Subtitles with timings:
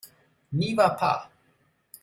[0.53, 1.29] N’y va pas!